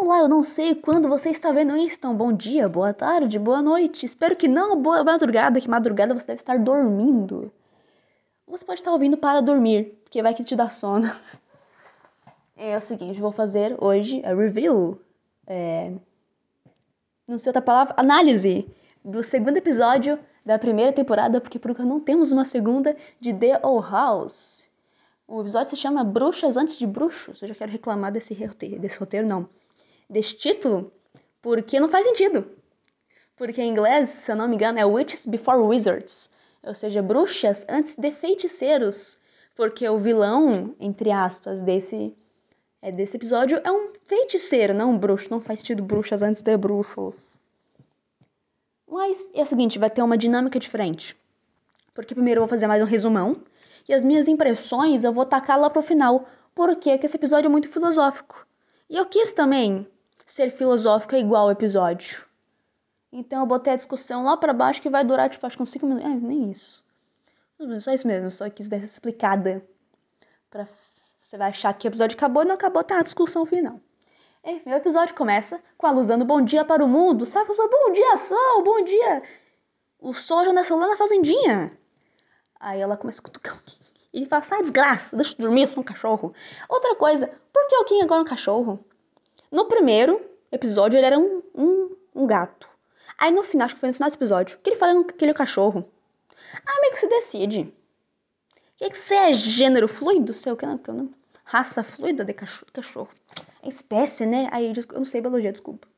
[0.00, 3.60] Olá, eu não sei quando você está vendo isso, então bom dia, boa tarde, boa
[3.60, 4.06] noite.
[4.06, 7.50] Espero que não, boa madrugada, que madrugada você deve estar dormindo.
[8.46, 11.04] Você pode estar ouvindo para dormir, porque vai que te dá sono.
[12.56, 15.00] É o seguinte, vou fazer hoje a review,
[15.46, 15.92] é,
[17.26, 18.68] não sei outra palavra, análise
[19.04, 23.88] do segundo episódio da primeira temporada, porque por não temos uma segunda de The Old
[23.88, 24.68] House.
[25.26, 27.42] O episódio se chama Bruxas Antes de Bruxos.
[27.42, 29.48] Eu já quero reclamar desse roteiro, desse roteiro não,
[30.08, 30.92] desse título,
[31.40, 32.48] porque não faz sentido.
[33.36, 36.30] Porque em inglês, se eu não me engano, é Witches Before Wizards,
[36.62, 39.18] ou seja, bruxas antes de feiticeiros,
[39.54, 42.16] porque o vilão, entre aspas, desse
[42.80, 45.28] é, desse episódio é um feiticeiro, não um bruxo.
[45.30, 47.38] Não faz sentido bruxas antes de bruxos.
[48.86, 51.16] Mas é o seguinte, vai ter uma dinâmica diferente.
[51.92, 53.42] Porque primeiro eu vou fazer mais um resumão.
[53.88, 56.26] E as minhas impressões eu vou tacar lá pro final.
[56.54, 58.46] Porque esse episódio é muito filosófico.
[58.88, 59.86] E eu quis também
[60.32, 62.26] ser filosófico igual ao episódio.
[63.10, 65.70] Então eu botei a discussão lá para baixo que vai durar, tipo, acho que uns
[65.70, 66.10] 5 minutos.
[66.10, 66.84] É, nem isso.
[67.80, 69.66] Só isso mesmo, só quis dar essa explicada.
[70.50, 70.68] Pra
[71.20, 73.80] você vai achar que o episódio acabou e não acabou, tá a discussão final.
[74.44, 77.26] Enfim, o episódio começa com a luz dando bom dia para o mundo.
[77.26, 79.22] Sabe, só bom dia, sol, bom dia.
[79.98, 81.76] O sol já nasceu lá na fazendinha.
[82.60, 83.58] Aí ela começa a cutucar.
[84.10, 86.32] E ele fala, sai desgraça, deixa eu dormir, eu sou um cachorro.
[86.66, 88.82] Outra coisa, por que o Kim agora é um cachorro?
[89.50, 90.20] No primeiro
[90.52, 92.68] episódio ele era um, um, um gato.
[93.18, 95.30] Aí no final, acho que foi no final desse episódio, que ele fala que ele
[95.30, 95.84] é um cachorro.
[96.66, 97.74] Ah, que se decide.
[98.76, 100.32] Que que você é gênero fluido?
[100.32, 101.10] Sei o que não, não.
[101.44, 102.70] Raça fluida de cachorro.
[102.72, 103.08] cachorro.
[103.62, 104.48] É espécie, né?
[104.52, 105.88] Aí eu não sei biologia, desculpa.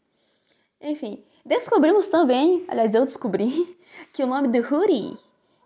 [0.80, 3.50] Enfim, descobrimos também, aliás, eu descobri,
[4.14, 5.18] que o nome do Huri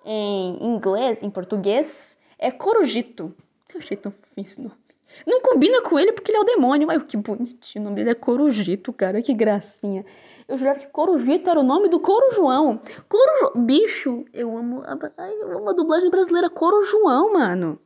[0.04, 3.34] em inglês, em português, é Corujito.
[3.72, 4.83] Eu achei tão fofinho esse nome.
[5.26, 6.90] Não combina com ele porque ele é o demônio.
[6.90, 7.82] Ai, que bonitinho.
[7.82, 9.22] O nome dele é Corujito, cara.
[9.22, 10.04] Que gracinha.
[10.46, 12.80] Eu jurava que Corujito era o nome do Coro João.
[13.08, 13.60] Coro jo...
[13.60, 14.82] Bicho, eu amo.
[14.82, 14.98] A...
[15.16, 17.78] Ai, eu amo a dublagem brasileira Coro João, mano.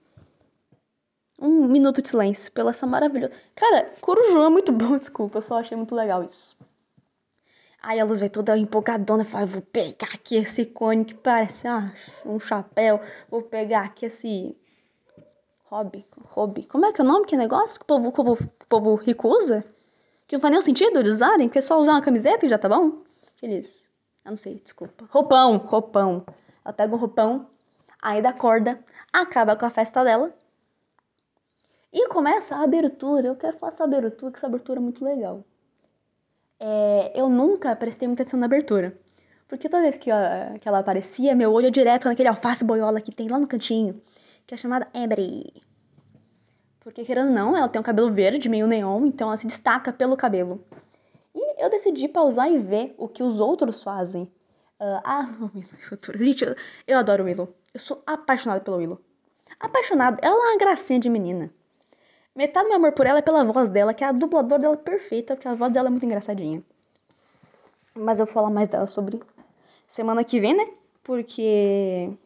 [1.41, 3.33] Um minuto de silêncio pela essa maravilhosa.
[3.55, 5.39] Cara, Coro João é muito bom, desculpa.
[5.39, 6.57] Eu só achei muito legal isso.
[7.81, 11.69] Aí a luz vai toda empolgadona e fala: Vou pegar aqui esse cone que parece
[11.69, 11.87] ah,
[12.27, 13.01] um chapéu.
[13.31, 14.57] Vou pegar aqui esse.
[15.71, 16.07] Hobby.
[16.35, 16.65] Hobby.
[16.65, 18.51] Como é que é o nome que é negócio que o povo, que o povo,
[18.69, 19.65] povo rico usa?
[20.27, 22.59] Que não faz nenhum sentido de usarem, porque é só usar uma camiseta e já
[22.59, 23.03] tá bom.
[23.37, 23.91] Aqueles.
[24.25, 25.07] Eu não sei, desculpa.
[25.11, 26.25] Roupão, roupão.
[26.65, 27.47] Ela pega um roupão,
[28.03, 28.79] aí dá corda,
[29.13, 30.33] acaba com a festa dela.
[31.93, 33.29] E começa a abertura.
[33.29, 35.45] Eu quero falar essa abertura, que essa abertura é muito legal
[36.61, 38.99] é, eu nunca prestei muita atenção na abertura.
[39.47, 43.13] Porque toda vez que, ela, que ela aparecia, meu olho direto naquele alface boiola que
[43.13, 44.01] tem lá no cantinho,
[44.49, 45.53] que é chamada Ebre.
[46.81, 49.93] Porque, querendo ou não, ela tem um cabelo verde, meio neon, então ela se destaca
[49.93, 50.65] pelo cabelo.
[51.35, 54.23] E eu decidi pausar e ver o que os outros fazem.
[54.81, 57.55] Uh, ah, o Willow, Gente, eu, eu adoro Willow.
[57.75, 58.99] Eu sou apaixonada pelo Willow.
[59.61, 60.19] Apaixonada.
[60.23, 61.53] Ela é uma gracinha de menina.
[62.35, 64.77] Metade do meu amor por ela é pela voz dela, que é a dubladora dela
[64.79, 66.65] perfeita, porque a voz dela é muito engraçadinha.
[67.95, 69.21] Mas eu vou falar mais dela sobre
[69.87, 70.73] semana que vem, né?
[71.03, 72.17] Porque.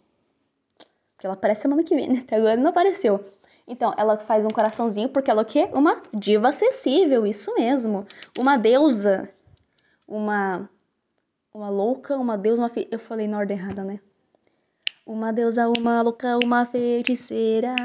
[1.23, 2.19] Porque ela aparece semana que vem, né?
[2.19, 3.25] Até agora não apareceu.
[3.65, 5.71] Então, ela faz um coraçãozinho porque ela é o quê?
[5.73, 8.05] Uma diva acessível, isso mesmo.
[8.37, 9.29] Uma deusa.
[10.09, 10.69] Uma.
[11.55, 12.89] Uma louca, uma deusa, uma fe...
[12.91, 14.01] Eu falei na ordem errada, né?
[15.07, 17.77] Uma deusa, uma louca, uma feiticeira.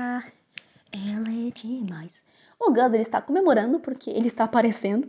[0.92, 2.26] Ela é demais.
[2.60, 5.08] O Gus, ele está comemorando porque ele está aparecendo.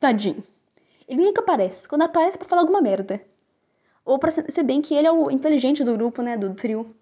[0.00, 0.42] Tadinho.
[1.06, 1.86] Ele nunca aparece.
[1.86, 3.20] Quando aparece é pra falar alguma merda.
[4.02, 6.38] Ou pra ser bem que ele é o inteligente do grupo, né?
[6.38, 6.96] Do trio.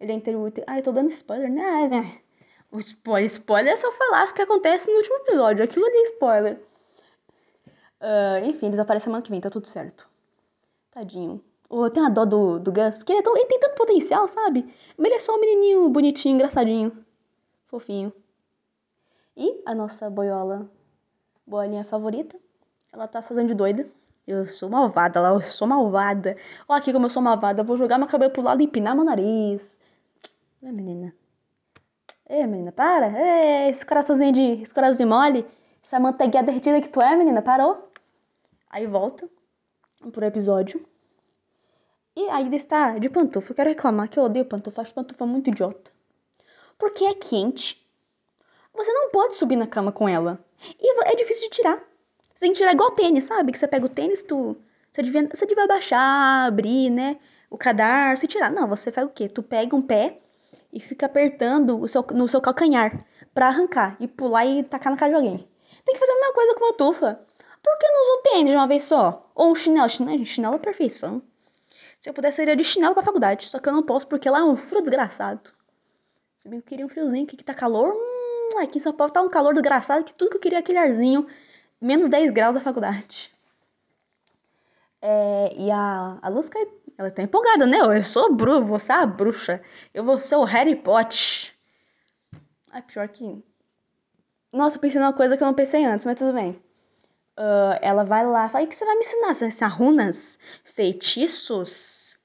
[0.00, 0.62] Ele é inteligente.
[0.66, 1.62] Ah, eu tô dando spoiler, né?
[1.62, 2.28] Ah, é.
[2.70, 5.64] O spoiler, spoiler é se eu falasse o que acontece no último episódio.
[5.64, 6.60] Aquilo ali é spoiler.
[8.00, 10.08] Uh, enfim, eles aparecem semana que vem, tá tudo certo.
[10.90, 11.42] Tadinho.
[11.68, 14.26] Oh, tem uma dó do, do Gus, que ele, é tão, ele tem tanto potencial,
[14.28, 14.72] sabe?
[14.96, 17.04] Mas ele é só um menininho bonitinho, engraçadinho
[17.68, 18.12] fofinho.
[19.36, 20.68] E a nossa boiola,
[21.46, 22.38] bolinha favorita,
[22.92, 23.88] ela tá fazendo de doida.
[24.28, 26.36] Eu sou malvada lá, eu sou malvada.
[26.68, 27.62] Olha aqui como eu sou malvada.
[27.62, 29.80] Eu vou jogar meu cabelo pro lado e empinar meu nariz.
[30.62, 31.14] É, menina.
[32.26, 33.06] É, menina, para.
[33.18, 34.62] É, esse coraçãozinho de.
[34.62, 35.46] Esse coraçãozinho mole.
[35.82, 37.90] Essa manteiguinha derretida que tu é, menina, parou.
[38.70, 39.28] Aí volta
[40.12, 40.84] pro episódio.
[42.14, 43.52] E ainda está de pantufa.
[43.52, 44.82] Eu quero reclamar que eu odeio pantufa.
[44.82, 45.98] Acho pantufa muito idiota
[46.78, 47.84] porque é quente.
[48.72, 50.38] Você não pode subir na cama com ela.
[50.80, 51.82] E é difícil de tirar.
[52.38, 53.50] Você tem que tirar igual tênis, sabe?
[53.50, 54.56] Que você pega o tênis, tu.
[54.92, 57.18] Você devia, você devia baixar, abrir, né?
[57.50, 58.48] O cadarço e tirar.
[58.48, 59.28] Não, você faz o quê?
[59.28, 60.18] Tu pega um pé
[60.72, 63.04] e fica apertando o seu, no seu calcanhar
[63.34, 65.48] para arrancar e pular e tacar na cara de alguém.
[65.84, 67.20] tem que fazer a mesma coisa com uma tufa.
[67.60, 69.28] Por que não usar um tênis de uma vez só?
[69.34, 69.88] Ou um chinelo?
[69.88, 71.20] Chinelo, chinelo é perfeição.
[72.00, 73.48] Se eu pudesse, eu iria de chinelo pra faculdade.
[73.48, 75.50] Só que eu não posso porque lá é um frio desgraçado.
[76.36, 77.92] Se bem que eu queria um friozinho, aqui que tá calor.
[77.92, 80.60] Hum, aqui em São Paulo tá um calor desgraçado que tudo que eu queria é
[80.60, 81.26] aquele arzinho.
[81.80, 83.32] Menos 10 graus da faculdade.
[85.00, 86.50] É, e a, a Luz,
[86.96, 87.78] ela tá empolgada, né?
[87.78, 89.62] Eu sou Bru, vou ser a bruxa.
[89.94, 91.54] Eu vou ser o Harry Potter.
[92.72, 93.42] Ai, pior que.
[94.52, 96.60] Nossa, eu pensei numa coisa que eu não pensei antes, mas tudo bem.
[97.38, 99.34] Uh, ela vai lá fala: o que você vai me ensinar?
[99.34, 100.38] Você vai runas?
[100.64, 102.18] Feitiços?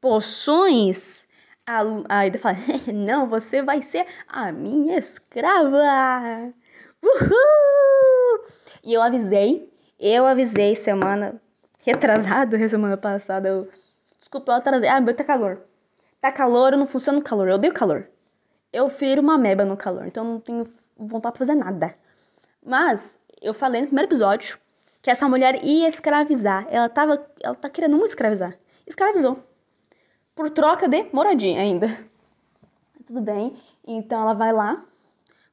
[0.00, 1.26] Poções?
[1.66, 2.56] A, a fala:
[2.92, 6.52] não, você vai ser a minha escrava!
[7.02, 8.44] Uhul!
[8.84, 11.40] E eu avisei, eu avisei semana
[11.78, 13.48] retrasada, semana passada.
[13.48, 13.68] Eu,
[14.18, 14.88] desculpa, eu atrasei.
[14.88, 15.62] Ah, meu tá calor.
[16.20, 18.08] Tá calor, eu não funciono no calor, eu odeio calor.
[18.72, 20.64] Eu firo uma meba no calor, então não tenho
[20.96, 21.94] vontade pra fazer nada.
[22.64, 24.58] Mas eu falei no primeiro episódio
[25.02, 26.66] que essa mulher ia escravizar.
[26.70, 27.26] Ela tava.
[27.42, 28.56] Ela tá querendo muito escravizar.
[28.86, 29.42] Escravizou.
[30.34, 31.88] Por troca de moradia ainda.
[33.06, 33.56] Tudo bem.
[33.86, 34.84] Então ela vai lá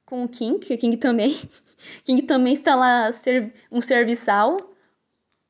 [0.07, 1.38] com o King, que o King também.
[2.04, 4.57] King também está lá ser um serviçal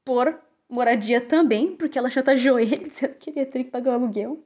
[0.04, 0.38] por
[0.68, 4.44] moradia também, porque ela chantageou ele, dizendo que ele ia ter que pagar o aluguel.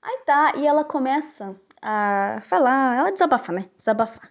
[0.00, 3.70] Aí tá, e ela começa a falar, ela desabafa, né?
[3.78, 4.30] Desabafar.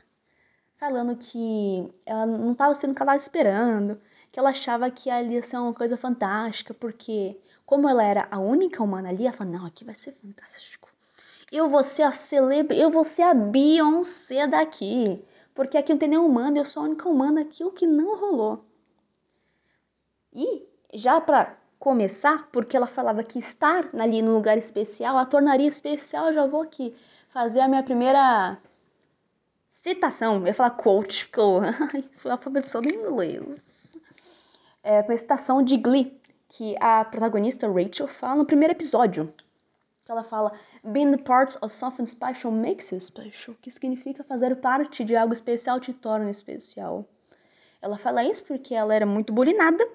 [0.77, 3.97] Falando que ela não estava sendo o que ela esperando,
[4.31, 8.39] que ela achava que ali ia ser uma coisa fantástica, porque como ela era a
[8.39, 10.80] única humana ali, ela falou, não, aqui vai ser fantástico.
[11.51, 15.23] Eu vou ser a celebre, eu vou ser a Beyoncé daqui.
[15.53, 18.17] Porque aqui não tem nenhum humano, eu sou a única humana aqui, o que não
[18.17, 18.65] rolou.
[20.33, 25.67] E já para começar, porque ela falava que estar ali no lugar especial a tornaria
[25.67, 26.95] especial, eu já vou aqui
[27.27, 28.57] fazer a minha primeira
[29.69, 30.37] citação.
[30.37, 33.97] Eu ia falar quote, porque eu fui alfabetizada em inglês.
[34.83, 36.17] É uma citação de Glee,
[36.47, 39.33] que a protagonista Rachel fala no primeiro episódio.
[40.11, 40.51] Que ela fala:
[40.83, 45.79] Being part of something special makes you special, que significa fazer parte de algo especial
[45.79, 47.05] te torna especial.
[47.81, 49.87] Ela fala isso porque ela era muito bulinada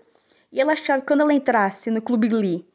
[0.51, 2.67] e ela achava que quando ela entrasse no Clube Glee,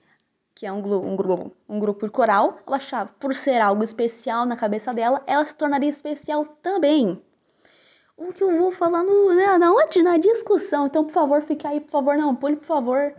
[0.53, 4.55] que é um, um, grupo, um grupo coral, ela achava por ser algo especial na
[4.55, 7.19] cabeça dela, ela se tornaria especial também.
[8.15, 10.03] O que eu vou falar no, né, na onde?
[10.03, 10.85] Na discussão.
[10.85, 13.15] Então, por favor, fique aí, por favor, não pule, por favor.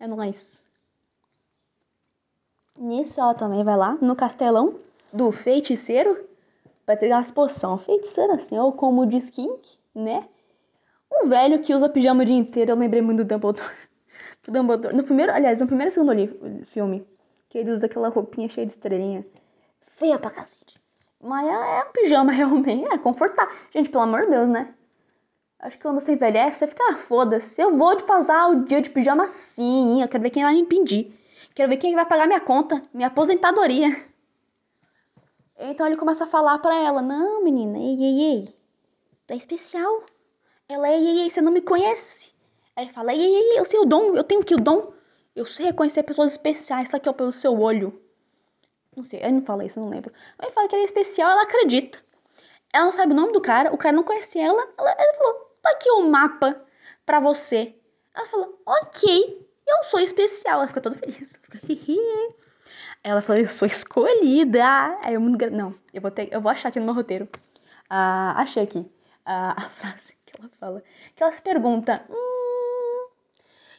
[0.00, 0.71] É nóis.
[2.82, 4.74] Nisso, ela também vai lá no castelão
[5.12, 6.26] do feiticeiro
[6.84, 7.84] para entregar as poções.
[7.84, 10.28] Feiticeiro, assim, ou como diz Kink, né?
[11.12, 13.70] Um velho que usa pijama o dia inteiro, eu lembrei muito do Dumbledore.
[14.42, 14.96] do Dumbledore.
[14.96, 16.12] No primeiro, aliás, no primeiro segundo
[16.66, 17.06] filme,
[17.48, 19.24] que ele usa aquela roupinha cheia de estrelinha.
[19.86, 20.74] Feia pra cacete.
[21.20, 23.54] Mas é, é um pijama realmente, é confortável.
[23.72, 24.74] Gente, pelo amor de Deus, né?
[25.60, 27.62] Acho que quando você envelhece, você fica, ah, foda-se.
[27.62, 30.02] Eu vou de passar o dia de pijama sim.
[30.02, 31.21] Eu quero ver quem vai me impedir.
[31.54, 33.88] Quero ver quem vai pagar minha conta, minha aposentadoria.
[35.58, 38.54] Então ele começa a falar para ela: Não, menina, ei, ei, ei.
[39.26, 40.04] Tu é especial.
[40.68, 42.32] Ela, ei, ei, ei, você não me conhece.
[42.74, 44.92] Aí ele fala: Ei, ei, ei, eu sei o dom, eu tenho que o dom.
[45.34, 48.02] Eu sei reconhecer pessoas especiais, isso aqui é pelo seu olho.
[48.94, 50.12] Não sei, ele não fala isso, não lembro.
[50.40, 51.98] Ele fala que ela é especial, ela acredita.
[52.72, 54.68] Ela não sabe o nome do cara, o cara não conhece ela.
[54.78, 56.60] ela ele falou: Tá aqui o um mapa
[57.06, 57.74] pra você.
[58.14, 60.58] Ela falou: Ok, eu sou especial.
[60.58, 61.38] Ela fica toda feliz.
[63.04, 64.62] Ela falou, eu sou escolhida.
[65.02, 65.20] Aí eu.
[65.20, 67.28] Não, eu vou, ter, eu vou achar aqui no meu roteiro.
[67.90, 68.90] Ah, achei aqui
[69.24, 70.82] a, a frase que ela fala.
[71.14, 73.08] Que ela se pergunta: hum,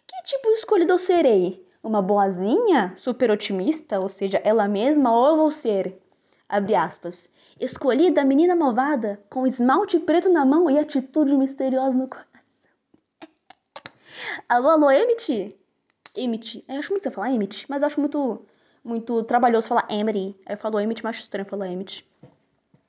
[0.06, 1.66] que tipo de escolhida eu serei?
[1.82, 2.94] Uma boazinha?
[2.96, 4.00] Super otimista?
[4.00, 5.14] Ou seja, ela mesma?
[5.14, 6.00] Ou eu vou ser,
[6.48, 12.72] abre aspas, escolhida menina malvada, com esmalte preto na mão e atitude misteriosa no coração?
[14.48, 15.58] alô, alô, Emmett?
[16.16, 16.64] Emmett.
[16.68, 18.46] Eu acho muito você falar Emmett, mas eu acho muito,
[18.84, 20.36] muito trabalhoso falar Emery.
[20.46, 22.08] Aí eu falo Emmett, mas acho estranho falar Emmett.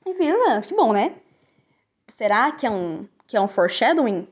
[0.05, 0.61] Enfim, né?
[0.61, 1.15] que bom, né?
[2.07, 4.27] Será que é um, que é um foreshadowing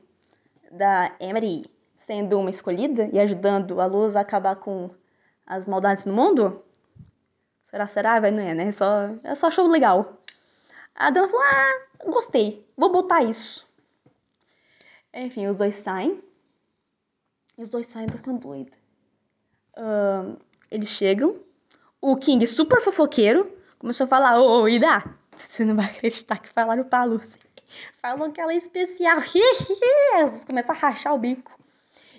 [0.70, 1.64] da Emery
[1.96, 4.90] sendo uma escolhida e ajudando a luz a acabar com
[5.46, 6.62] as maldades no mundo?
[7.62, 8.20] Será, será?
[8.20, 8.70] Vai, não é, né?
[8.70, 10.22] Só, é só show legal.
[10.94, 13.66] A Dana falou, ah, gostei, vou botar isso.
[15.12, 16.22] Enfim, os dois saem.
[17.58, 18.83] E os dois saem, tô ficando doida.
[19.76, 20.38] Uh,
[20.70, 21.36] eles chegam.
[22.00, 25.02] O King, super fofoqueiro, começou a falar: Ô, Ida,
[25.34, 27.38] você não vai acreditar que falaram pra Lucy.
[28.00, 29.18] Falou que ela é especial.
[30.18, 31.52] Eles começam a rachar o bico.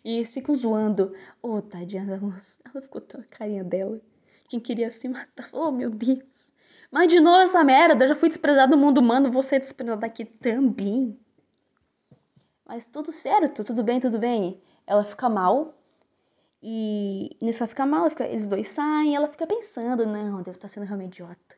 [0.03, 1.13] E eles ficam zoando.
[1.41, 2.59] Ô, oh, tadinha da Luz.
[2.65, 4.00] Ela ficou tão a carinha dela.
[4.47, 5.50] Quem queria se matar.
[5.51, 6.53] Oh, meu Deus.
[6.91, 8.03] Mas de novo essa merda.
[8.03, 9.31] Eu já fui desprezada do mundo humano.
[9.31, 11.17] Vou ser desprezada aqui também.
[12.65, 14.62] Mas tudo certo, tudo bem, tudo bem.
[14.85, 15.75] Ela fica mal.
[16.67, 20.67] E nisso ela fica mal, fica, eles dois saem, ela fica pensando, não, deve estar
[20.67, 21.55] sendo realmente idiota.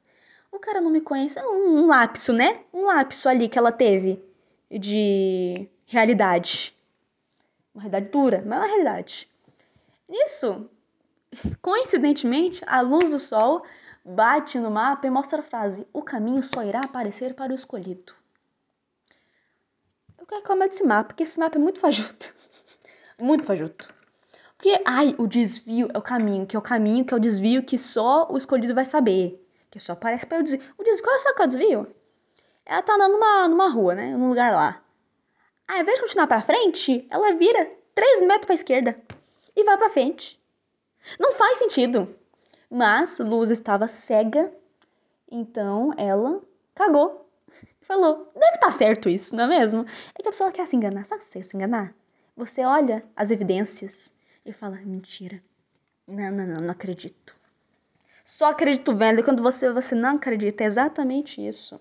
[0.51, 2.65] O cara não me conhece, é um, um lapso, né?
[2.73, 4.21] Um lapso ali que ela teve
[4.69, 6.77] de realidade.
[7.73, 9.31] Uma realidade dura, mas é uma realidade.
[10.09, 10.69] Nisso,
[11.61, 13.63] coincidentemente, a luz do sol
[14.03, 18.13] bate no mapa e mostra a frase: O caminho só irá aparecer para o escolhido.
[20.19, 22.35] Eu quero reclamar desse mapa, porque esse mapa é muito fajuto.
[23.21, 23.95] muito fajuto.
[24.57, 27.61] Porque, ai, o desvio é o caminho, que é o caminho, que é o desvio
[27.61, 29.39] que só o escolhido vai saber.
[29.69, 30.61] Que só aparece para o desvio.
[30.77, 31.95] O desvio, qual é o o desvio?
[32.65, 34.17] Ela tá andando numa, numa rua, né?
[34.17, 34.81] Num lugar lá.
[35.67, 38.99] Ao invés de continuar pra frente, ela vira 3 metros pra esquerda
[39.55, 40.41] e vai pra frente.
[41.19, 42.15] Não faz sentido.
[42.69, 44.51] Mas Luz estava cega,
[45.31, 46.41] então ela
[46.73, 47.29] cagou.
[47.81, 49.85] Falou, deve estar tá certo isso, não é mesmo?
[50.15, 51.05] É que a pessoa quer se enganar.
[51.05, 51.93] Sabe se enganar?
[52.35, 54.13] Você olha as evidências
[54.49, 55.41] e fala, mentira.
[56.07, 57.35] Não, não, não, não acredito.
[58.23, 59.19] Só acredito vendo.
[59.19, 61.79] E quando você, você não acredita, é exatamente isso.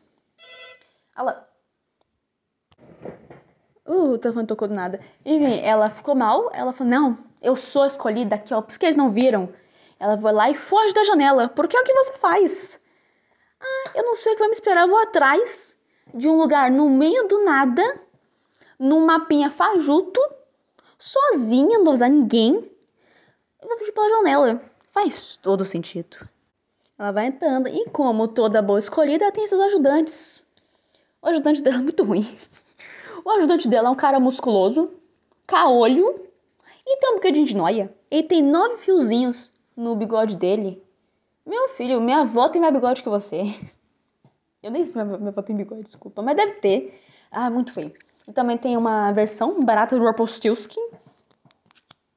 [1.16, 1.48] Ela...
[3.84, 5.00] Uh, o telefone tocou do nada.
[5.24, 6.50] Enfim, ela ficou mal.
[6.52, 8.60] Ela falou, não, eu sou escolhida aqui, ó.
[8.60, 9.52] Por que eles não viram?
[9.98, 11.48] Ela vai lá e foge da janela.
[11.48, 12.80] Porque é o que você faz.
[13.60, 14.82] Ah, eu não sei o que vai me esperar.
[14.82, 15.76] Eu vou atrás
[16.14, 17.82] de um lugar no meio do nada,
[18.78, 20.20] num mapinha fajuto,
[20.98, 22.54] sozinha, não vou usar ninguém.
[23.60, 24.62] Eu vou fugir pela janela.
[24.90, 26.28] Faz todo sentido.
[26.98, 27.68] Ela vai entrando.
[27.68, 30.46] E como toda boa escolhida, ela tem seus ajudantes.
[31.20, 32.26] O ajudante dela é muito ruim.
[33.24, 34.88] O ajudante dela é um cara musculoso,
[35.46, 36.26] caolho
[36.86, 37.92] e tem um bocadinho de noia.
[38.08, 40.80] Ele tem nove fiozinhos no bigode dele.
[41.44, 43.42] Meu filho, minha avó tem mais bigode que você.
[44.62, 47.00] Eu nem sei se minha, minha avó tem bigode, desculpa, mas deve ter.
[47.30, 47.92] Ah, muito feio.
[48.26, 50.80] E também tem uma versão barata do Rumpelstiltskin.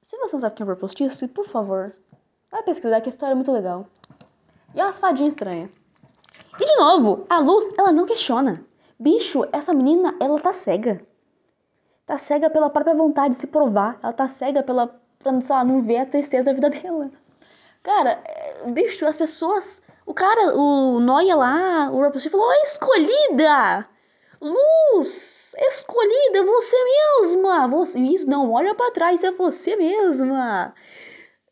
[0.01, 1.95] Se você não sabe quem é Rumpelstiltskin, por favor,
[2.51, 3.85] vai pesquisar que a história é muito legal.
[4.73, 5.69] E é umas fadinhas estranhas.
[6.59, 8.65] E de novo, a luz, ela não questiona.
[8.99, 10.99] Bicho, essa menina, ela tá cega.
[12.05, 13.99] Tá cega pela própria vontade de se provar.
[14.01, 14.87] Ela tá cega pela,
[15.19, 17.11] pra, sei lá, não ver a tristeza da vida dela.
[17.83, 19.81] Cara, é, bicho, as pessoas.
[20.05, 23.87] O cara, o Noia lá, o Rapunzel falou: escolhida!
[24.41, 25.53] Luz!
[25.57, 27.67] Escolhida, você mesma!
[27.67, 30.73] Você, isso, não, olha para trás, é você mesma!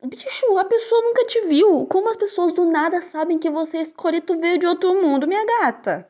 [0.03, 1.85] Bicho, a pessoa nunca te viu.
[1.87, 5.27] Como as pessoas do nada sabem que você é escolhida, tu veio de outro mundo,
[5.27, 6.07] minha gata?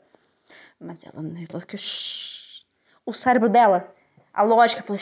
[0.79, 1.63] Mas ela, ela
[3.05, 3.91] o cérebro dela,
[4.33, 5.01] a lógica falou: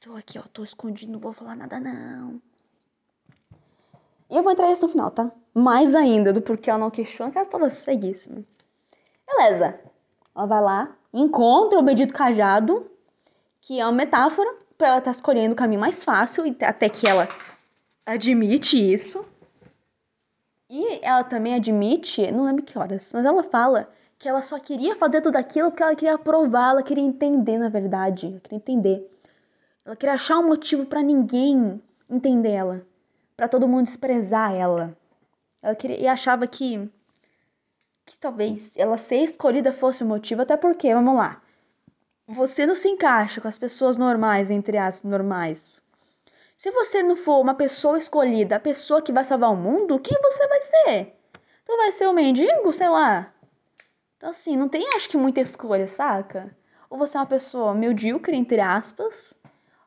[0.00, 2.40] tô aqui, ó, tô escondido, não vou falar nada não.
[4.30, 5.32] E eu vou entrar isso no final, tá?
[5.54, 8.44] Mais ainda do porquê ela não questiona, que ela estava ceguíssima.
[9.26, 9.80] Beleza.
[10.34, 12.90] Ela vai lá, encontra o bendito cajado,
[13.60, 17.08] que é uma metáfora para ela estar tá escolhendo o caminho mais fácil, até que
[17.08, 17.28] ela
[18.04, 19.24] admite isso.
[20.68, 24.96] E ela também admite, não lembro que horas, mas ela fala que ela só queria
[24.96, 28.28] fazer tudo aquilo porque ela queria provar, ela queria entender, na verdade.
[28.28, 29.10] Ela queria entender.
[29.84, 32.86] Ela queria achar um motivo para ninguém entender ela
[33.36, 34.96] para todo mundo desprezar ela.
[35.60, 36.88] Ela queria, e achava que
[38.04, 41.40] que talvez ela ser escolhida fosse o motivo, até porque, vamos lá,
[42.26, 45.80] você não se encaixa com as pessoas normais, entre as normais.
[46.56, 50.16] Se você não for uma pessoa escolhida, a pessoa que vai salvar o mundo, quem
[50.22, 51.16] você vai ser?
[51.64, 53.32] Tu vai ser o um mendigo, sei lá.
[54.16, 56.56] Então assim, não tem acho que muita escolha, saca?
[56.88, 59.34] Ou você é uma pessoa medíocre, entre aspas,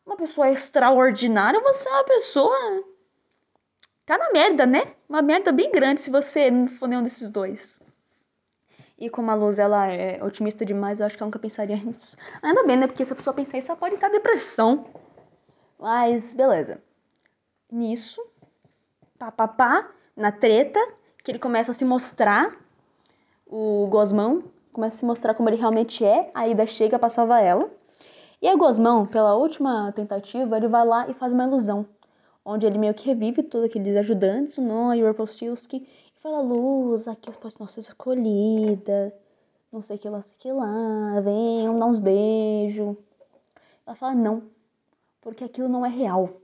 [0.05, 2.83] uma pessoa extraordinária, ou você é uma pessoa
[4.05, 4.95] tá na merda, né?
[5.07, 7.81] Uma merda bem grande se você não for nenhum desses dois.
[8.97, 12.15] E como a Luz, ela é otimista demais, eu acho que ela nunca pensaria nisso.
[12.41, 12.87] Ainda bem, né?
[12.87, 14.85] Porque se a pessoa pensar isso, ela pode estar depressão.
[15.79, 16.81] Mas, beleza.
[17.71, 18.25] Nisso,
[19.19, 20.79] pá, pá, pá, na treta,
[21.23, 22.55] que ele começa a se mostrar,
[23.45, 27.43] o Gosmão começa a se mostrar como ele realmente é, a Ida chega pra salvar
[27.43, 27.69] ela.
[28.41, 31.85] E aí, Gosmão, pela última tentativa, ele vai lá e faz uma ilusão
[32.45, 35.85] onde ele meio que revive todos aqueles ajudantes, o Noah e o Rumpelstiltskin,
[36.25, 39.13] fala, Luz, aqui as nossa nossas escolhida,
[39.71, 42.97] não sei que lá, sei que lá, vem, vamos dar uns beijos.
[43.85, 44.49] Ela fala, não,
[45.21, 46.41] porque aquilo não é real.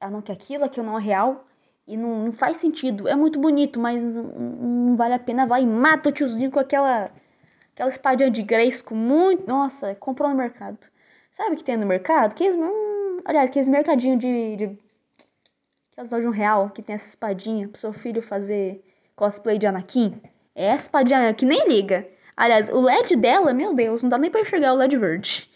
[0.00, 1.44] Ela não quer aquilo, aquilo não é real,
[1.86, 3.06] e não, não faz sentido.
[3.06, 5.46] É muito bonito, mas não, não vale a pena.
[5.46, 7.12] Vai e mata o tiozinho com aquela,
[7.72, 9.46] aquela espadinha de Grayskull muito...
[9.46, 10.78] Nossa, comprou no mercado.
[11.30, 12.34] Sabe o que tem no mercado?
[12.34, 14.78] Que hum, Aliás, aqueles mercadinhos de, de.
[15.96, 18.84] Aquelas lojas de um real que tem essa espadinha pro seu filho fazer
[19.16, 20.20] cosplay de Anakin.
[20.54, 22.06] É essa espadinha que nem liga.
[22.36, 25.50] Aliás, o LED dela, meu Deus, não dá nem pra enxergar o LED verde.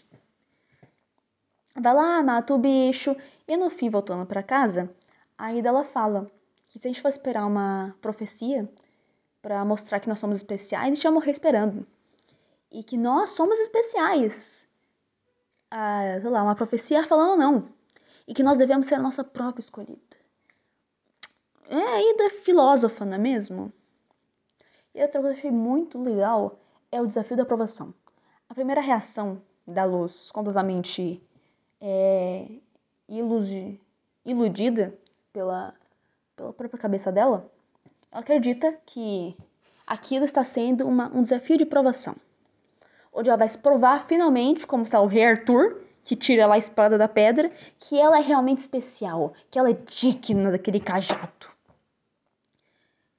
[1.79, 3.15] vai lá, mata o bicho.
[3.47, 4.89] E no fim, voltando para casa,
[5.37, 6.25] a Ida ela fala
[6.67, 8.67] que se a gente for esperar uma profecia
[9.43, 11.85] para mostrar que nós somos especiais, a gente vai morrer esperando.
[12.71, 14.67] E que nós somos especiais.
[15.69, 17.69] Ah, sei lá, uma profecia falando não.
[18.27, 20.10] E que nós devemos ser a nossa própria escolhida.
[21.73, 23.71] É a Ida filósofa, não é mesmo?
[24.93, 26.59] E outra coisa que eu achei muito legal
[26.91, 27.93] é o desafio da aprovação.
[28.49, 31.23] A primeira reação da luz completamente
[31.79, 32.45] é,
[33.07, 33.79] iludi,
[34.25, 34.93] iludida
[35.31, 35.73] pela,
[36.35, 37.49] pela própria cabeça dela,
[38.11, 39.37] ela acredita que
[39.87, 42.17] aquilo está sendo uma, um desafio de provação.
[43.13, 46.57] Onde ela vai se provar finalmente, como está o rei Arthur, que tira lá a
[46.57, 47.49] espada da pedra,
[47.79, 51.50] que ela é realmente especial, que ela é digna daquele cajado.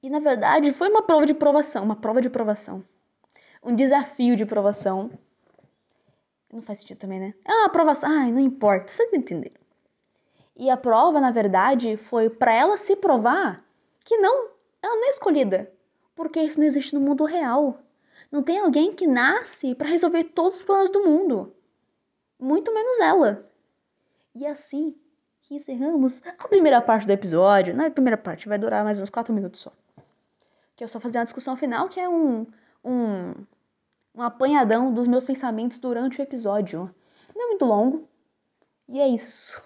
[0.03, 2.83] E na verdade foi uma prova de provação, uma prova de provação.
[3.63, 5.09] Um desafio de provação.
[6.51, 7.33] Não faz sentido também, né?
[7.45, 8.09] É uma aprovação.
[8.11, 9.55] Ai, não importa, vocês entenderam.
[10.57, 13.63] E a prova, na verdade, foi para ela se provar
[14.03, 14.49] que não,
[14.81, 15.71] ela não é escolhida.
[16.13, 17.79] Porque isso não existe no mundo real.
[18.29, 21.55] Não tem alguém que nasce para resolver todos os problemas do mundo.
[22.37, 23.49] Muito menos ela.
[24.35, 24.99] E assim
[25.39, 27.73] que encerramos a primeira parte do episódio.
[27.73, 29.71] Na primeira parte, vai durar mais uns 4 minutos só
[30.75, 32.47] que eu só fazer uma discussão final, que é um,
[32.83, 33.33] um,
[34.15, 36.93] um apanhadão dos meus pensamentos durante o episódio.
[37.35, 38.07] Não é muito longo.
[38.89, 39.61] E é isso.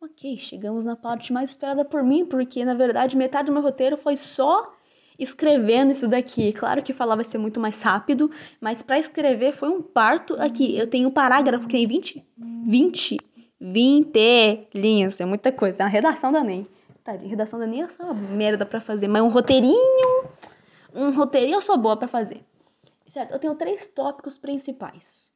[0.00, 3.96] Ok, chegamos na parte mais esperada por mim, porque na verdade metade do meu roteiro
[3.96, 4.72] foi só
[5.18, 6.52] escrevendo isso daqui.
[6.52, 10.34] Claro que falar vai ser muito mais rápido, mas para escrever foi um parto.
[10.40, 12.24] Aqui, eu tenho um parágrafo que tem 20,
[12.64, 13.16] 20,
[13.60, 16.64] 20 linhas, tem muita coisa, tem uma redação da NEM.
[17.12, 20.24] Redação da nem é uma merda pra fazer, mas um roteirinho.
[20.94, 22.44] Um roteirinho eu sou boa pra fazer.
[23.06, 23.32] Certo?
[23.32, 25.32] Eu tenho três tópicos principais.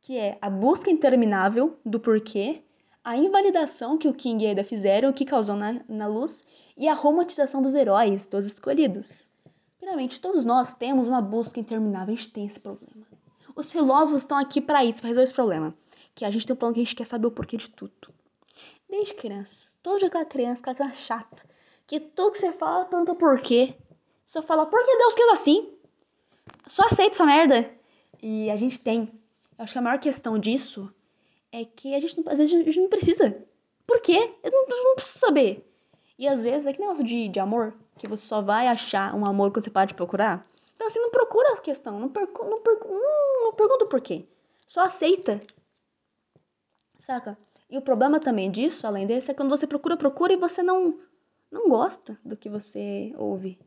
[0.00, 2.62] Que é a busca interminável do porquê,
[3.02, 6.88] a invalidação que o King e a Ada fizeram, que causou na, na luz, e
[6.88, 9.30] a romantização dos heróis, dos escolhidos.
[9.78, 13.06] Primeiramente, todos nós temos uma busca interminável, a gente tem esse problema.
[13.56, 15.74] Os filósofos estão aqui para isso, para resolver esse problema.
[16.14, 18.12] Que a gente tem um plano que a gente quer saber o porquê de tudo.
[18.90, 19.72] Desde criança.
[19.82, 21.42] Todo aquela criança, aquela chata.
[21.86, 23.76] Que tudo que você fala, pergunta por quê.
[24.26, 25.78] Você fala, por que Deus quis assim?
[26.66, 27.70] Só aceita essa merda.
[28.22, 29.12] E a gente tem.
[29.56, 30.92] Eu acho que a maior questão disso
[31.52, 33.44] é que a gente não, às vezes a gente não precisa.
[33.86, 34.34] Por quê?
[34.42, 35.66] Eu não, eu não preciso saber.
[36.18, 39.24] E às vezes é que negócio de, de amor, que você só vai achar um
[39.24, 40.46] amor quando você para de procurar.
[40.74, 44.26] Então assim, não procura a questão, não, percu não, percu não, não pergunta por quê.
[44.66, 45.40] Só aceita.
[46.98, 47.38] Saca?
[47.70, 50.98] E o problema também disso, além desse, é quando você procura, procura e você não,
[51.50, 53.60] não gosta do que você ouve.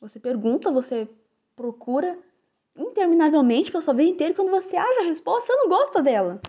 [0.00, 1.08] Você pergunta, você
[1.54, 2.18] procura
[2.76, 6.40] interminavelmente pela sua vida inteira e quando você acha a resposta, você não gosta dela.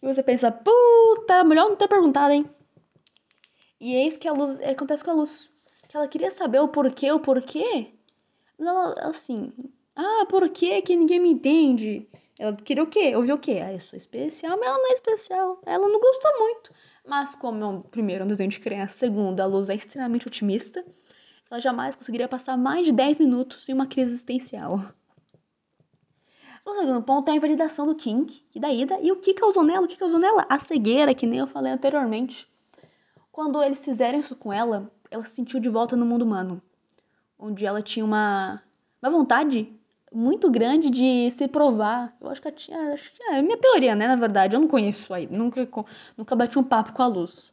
[0.00, 2.48] E você pensa, puta, melhor não ter perguntado, hein?
[3.80, 5.52] E é isso que a luz, acontece com a luz.
[5.88, 7.92] Que ela queria saber o porquê, o porquê.
[8.56, 9.52] Mas ela, assim,
[9.96, 12.08] ah, por que que ninguém me entende?
[12.38, 13.16] Ela queria o quê?
[13.16, 13.60] Ouvir o quê?
[13.64, 15.60] Ah, eu sou especial, mas ela não é especial.
[15.66, 16.72] Ela não gostou muito.
[17.04, 20.84] Mas como, é primeiro, é um desenho de criança, segundo, a Luz é extremamente otimista,
[21.50, 24.82] ela jamais conseguiria passar mais de 10 minutos em uma crise existencial.
[26.64, 29.00] O segundo ponto é a invalidação do King e da Ida.
[29.00, 29.86] E o que causou nela?
[29.86, 30.44] O que causou nela?
[30.50, 32.46] A cegueira, que nem eu falei anteriormente.
[33.32, 36.60] Quando eles fizeram isso com ela, ela se sentiu de volta no mundo humano.
[37.38, 38.62] Onde ela tinha uma,
[39.00, 39.72] uma vontade
[40.12, 42.16] muito grande de se provar.
[42.20, 42.92] Eu acho que tinha.
[42.92, 44.06] Acho que é minha teoria, né?
[44.06, 45.26] Na verdade, eu não conheço aí.
[45.26, 45.68] Nunca,
[46.16, 47.52] nunca bati um papo com a luz.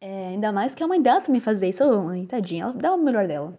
[0.00, 1.84] É, ainda mais que a mãe dela também fazia isso.
[1.84, 3.58] Oh, mãe, tadinha, ela dava o melhor dela.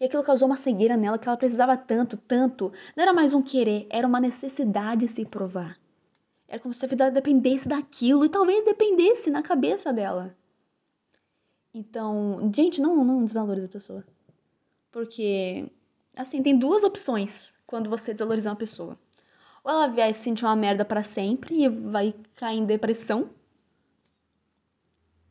[0.00, 2.72] E aquilo causou uma cegueira nela que ela precisava tanto, tanto.
[2.96, 5.76] Não era mais um querer, era uma necessidade de se provar.
[6.46, 10.34] Era como se a vida dependesse daquilo e talvez dependesse na cabeça dela.
[11.74, 14.04] Então, gente, não, não desvalorize a pessoa.
[14.90, 15.70] Porque
[16.18, 18.98] Assim, tem duas opções quando você desvaloriza uma pessoa.
[19.62, 23.30] Ou ela vai se sentir uma merda para sempre e vai cair em depressão.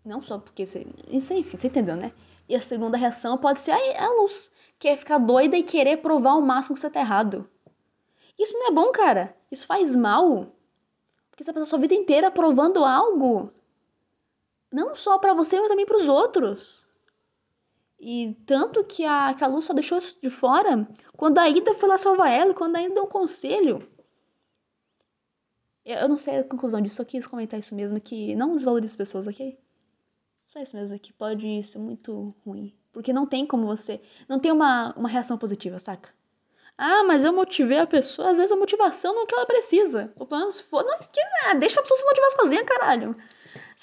[0.05, 0.87] Não só porque você.
[1.09, 2.13] Isso, enfim, você entendeu, né?
[2.47, 6.31] E a segunda reação pode ser a luz, que é ficar doida e querer provar
[6.31, 7.49] ao máximo que você tá errado.
[8.39, 9.35] Isso não é bom, cara.
[9.51, 10.47] Isso faz mal.
[11.29, 13.51] Porque você passou a sua vida inteira provando algo.
[14.71, 16.86] Não só para você, mas também para os outros.
[17.99, 21.73] E tanto que a, que a Lu só deixou isso de fora quando a Ida
[21.73, 23.87] foi lá salvar ela, quando a Ida deu um conselho.
[25.83, 28.95] Eu não sei a conclusão disso, só quis comentar isso mesmo, que não desvalorize as
[28.97, 29.57] pessoas, ok?
[30.45, 32.73] Só isso mesmo, que pode ser muito ruim.
[32.91, 34.01] Porque não tem como você.
[34.27, 36.13] Não tem uma, uma reação positiva, saca?
[36.77, 38.29] Ah, mas eu motivei a pessoa.
[38.29, 40.13] Às vezes a motivação não é o que ela precisa.
[40.15, 43.15] O plano for, não, que, ah, deixa a pessoa se motivar sozinha, caralho.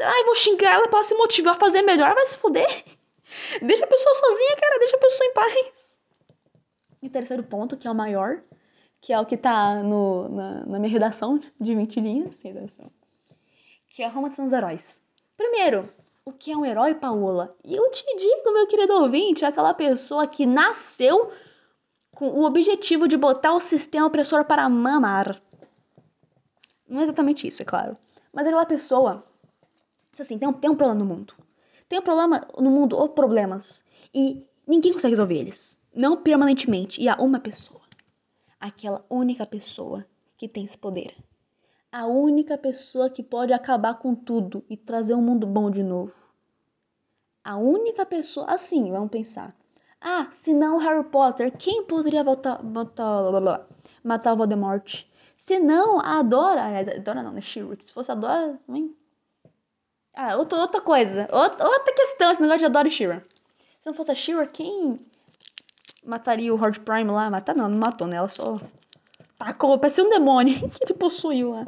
[0.01, 2.85] Ah, eu vou xingar ela pra se motivar a fazer melhor, vai se fuder.
[3.63, 6.01] Deixa a pessoa sozinha, cara, deixa a pessoa em paz.
[7.03, 8.43] E o terceiro ponto, que é o maior,
[9.01, 12.91] que é o que tá no, na, na minha redação de 20 linhas, redação,
[13.89, 15.03] que é a romantização dos heróis.
[15.37, 15.93] Primeiro,
[16.25, 17.55] o que é um herói, Paola?
[17.63, 21.31] E eu te digo, meu querido ouvinte, é aquela pessoa que nasceu
[22.15, 25.39] com o objetivo de botar o sistema opressor para mamar.
[26.89, 27.97] Não é exatamente isso, é claro.
[28.33, 29.23] Mas é aquela pessoa.
[30.19, 31.35] Assim, tem um, tem um problema no mundo.
[31.95, 33.85] Tem um problema no mundo, ou problemas.
[34.13, 35.79] E ninguém consegue resolver eles.
[35.95, 37.01] Não permanentemente.
[37.01, 37.83] E há uma pessoa.
[38.59, 40.05] Aquela única pessoa
[40.37, 41.15] que tem esse poder.
[41.93, 46.27] A única pessoa que pode acabar com tudo e trazer um mundo bom de novo.
[47.45, 48.47] A única pessoa.
[48.51, 49.55] Assim, vamos pensar.
[50.01, 53.69] Ah, se não Harry Potter, quem poderia voltar, voltar,
[54.03, 55.05] matar o Voldemort?
[55.37, 56.77] Se não a Dora.
[56.77, 57.41] A Dora não, né?
[57.41, 57.85] Shirk.
[57.85, 58.59] Se fosse a Dora.
[58.67, 58.93] Também.
[60.15, 61.29] Ah, outra, outra coisa.
[61.33, 63.25] Outra, outra questão, esse negócio de Adoro Shira.
[63.81, 65.01] Se não fosse a Shira, quem
[66.05, 67.29] mataria o Horde Prime lá?
[67.29, 68.17] Matar não, não matou, né?
[68.17, 68.61] Ela só
[69.37, 71.67] tacou, parecia um demônio que ele possuiu lá.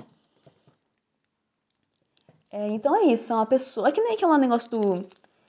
[2.50, 3.88] É, então é isso, é uma pessoa.
[3.88, 5.06] É que nem aquele negócio do.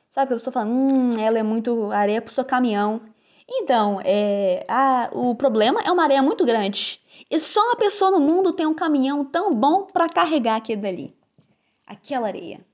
[0.09, 3.01] Sabe, que a pessoa fala, hum, ela é muito areia pro seu caminhão.
[3.47, 6.99] Então, é, a, o problema é uma areia muito grande.
[7.29, 11.15] E só uma pessoa no mundo tem um caminhão tão bom para carregar aquele dali.
[11.85, 12.66] Aquela areia.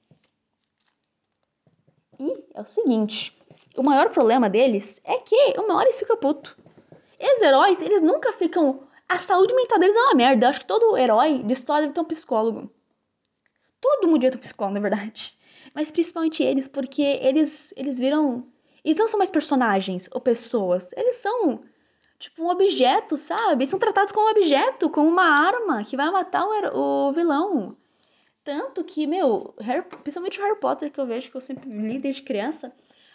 [2.20, 3.36] E é o seguinte:
[3.76, 6.56] o maior problema deles é que uma hora eles ficam puto.
[7.20, 8.82] Esses heróis, eles nunca ficam.
[9.08, 10.46] A saúde mental deles é uma merda.
[10.46, 12.70] Eu acho que todo herói de história deve ter um psicólogo.
[13.80, 15.38] Todo mundo devia ter um psicólogo, na verdade.
[15.74, 18.46] Mas principalmente eles, porque eles, eles viram.
[18.84, 20.92] Eles não são mais personagens ou pessoas.
[20.96, 21.62] Eles são,
[22.20, 23.64] tipo, um objeto, sabe?
[23.64, 27.78] Eles são tratados como um objeto, como uma arma que vai matar o, o vilão.
[28.44, 31.98] Tanto que, meu, Harry, principalmente o Harry Potter, que eu vejo, que eu sempre li
[31.98, 32.74] desde criança.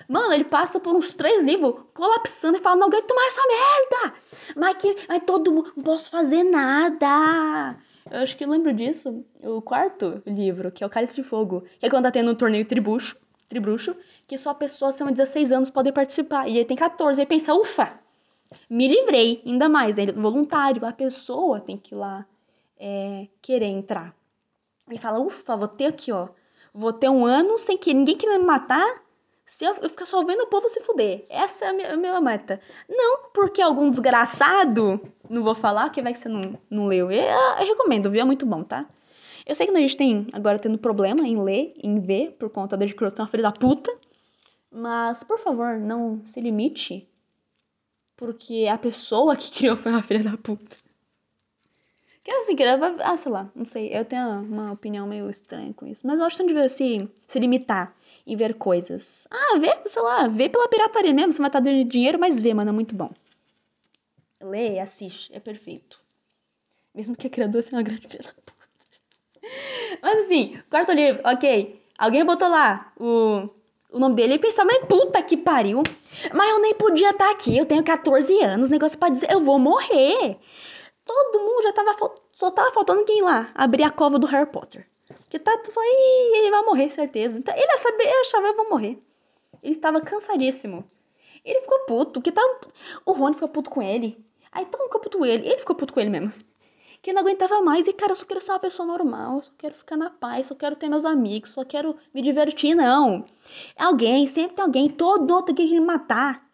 [0.08, 4.14] Mano, ele passa por uns três livros colapsando e fala: Não aguento mais essa merda!
[4.56, 7.76] Mas que mas todo mundo não posso fazer nada!
[8.10, 9.22] Eu acho que eu lembro disso.
[9.42, 12.34] O quarto livro, que é o Cálice de Fogo, que é quando tá tendo um
[12.34, 13.16] torneio tribucho,
[13.48, 13.94] tribruxo,
[14.26, 16.48] que só pessoas acima de 16 anos podem participar.
[16.48, 17.20] E ele tem 14.
[17.20, 18.00] Aí pensa: Ufa!
[18.70, 20.86] Me livrei, ainda mais, é voluntário.
[20.86, 22.26] A pessoa tem que ir lá
[22.80, 24.17] é, querer entrar.
[24.88, 26.28] Ele fala, ufa, vou ter aqui, ó.
[26.72, 29.02] Vou ter um ano sem que ninguém queira me matar.
[29.44, 31.24] Se eu, eu ficar só vendo o povo se fuder.
[31.28, 32.60] Essa é a minha, a minha meta.
[32.88, 37.10] Não porque algum desgraçado, não vou falar, que vai que você não, não leu.
[37.10, 38.20] Eu, eu recomendo, viu?
[38.20, 38.86] É muito bom, tá?
[39.46, 42.76] Eu sei que a gente tem agora tendo problema em ler, em ver, por conta
[42.76, 43.06] da J.K.
[43.06, 43.90] Rowling uma filha da puta.
[44.70, 47.08] Mas, por favor, não se limite.
[48.14, 50.76] Porque a pessoa que criou foi uma filha da puta.
[52.28, 52.94] Que assim, que vai.
[53.00, 53.88] Ah, sei lá, não sei.
[53.90, 56.06] Eu tenho uma opinião meio estranha com isso.
[56.06, 59.26] Mas eu acho que não devia se, limitar e ver coisas.
[59.30, 61.32] Ah, vê, sei lá, vê pela pirataria mesmo.
[61.32, 63.10] Você vai estar dando dinheiro, mas vê, mano, é muito bom.
[64.42, 66.02] Lê assiste, é perfeito.
[66.94, 68.52] Mesmo que a criadora seja uma grande filha da puta.
[70.02, 71.82] Mas enfim, quarto livro, ok.
[71.96, 73.48] Alguém botou lá o,
[73.90, 75.82] o nome dele e pensava, mas puta que pariu.
[76.34, 79.58] Mas eu nem podia estar aqui, eu tenho 14 anos, negócio pra dizer, eu vou
[79.58, 80.38] morrer.
[81.08, 82.14] Todo mundo já tava.
[82.30, 84.86] Só tava faltando quem lá abrir a cova do Harry Potter.
[85.30, 85.88] Que tá, tu falou,
[86.34, 87.38] ele vai morrer, certeza.
[87.38, 89.02] Então, ele saber, ele achava, eu vou morrer.
[89.62, 90.84] Ele estava cansadíssimo.
[91.42, 92.42] Ele ficou puto, que tá.
[93.06, 94.22] O Rony ficou puto com ele.
[94.52, 95.48] Aí todo mundo ficou puto com ele.
[95.48, 96.30] Ele ficou puto com ele mesmo.
[97.00, 97.88] Que não aguentava mais.
[97.88, 99.42] E, cara, eu só quero ser uma pessoa normal.
[99.42, 100.48] Só quero ficar na paz.
[100.48, 101.52] Só quero ter meus amigos.
[101.52, 103.24] Só quero me divertir, não.
[103.78, 104.90] Alguém, sempre tem alguém.
[104.90, 106.46] Todo outro que me matar.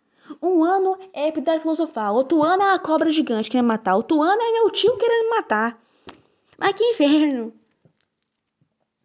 [0.45, 4.43] Um ano é Epitério Filosofal, outro ano é a cobra gigante querendo matar, outro ano
[4.43, 5.83] é meu tio querendo matar.
[6.59, 7.55] Mas que inferno!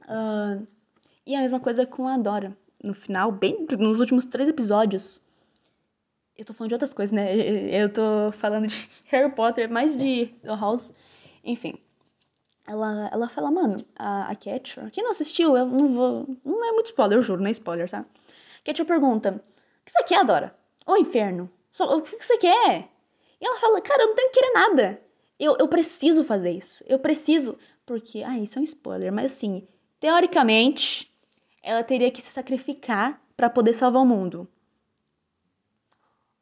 [0.02, 0.68] Uh,
[1.26, 2.58] e a mesma coisa com a Dora.
[2.84, 5.22] No final, bem nos últimos três episódios.
[6.38, 7.34] Eu tô falando de outras coisas, né?
[7.74, 10.92] Eu tô falando de Harry Potter, mais de The House.
[11.42, 11.76] Enfim.
[12.68, 14.92] Ela, ela fala, mano, a, a Catcher.
[14.92, 16.38] Quem não assistiu, eu não vou.
[16.44, 18.06] Não é muito spoiler, eu juro, não é spoiler, tá?
[18.66, 20.59] Catcher pergunta: O que você quer, Dora?
[20.90, 22.90] Ô inferno, só, o que você quer?
[23.40, 25.00] E ela fala, cara, eu não tenho que querer nada.
[25.40, 26.84] Eu, eu preciso fazer isso.
[26.88, 27.60] Eu preciso.
[27.86, 29.68] Porque, ah, isso é um spoiler, mas assim,
[30.00, 31.08] teoricamente,
[31.62, 34.48] ela teria que se sacrificar para poder salvar o mundo.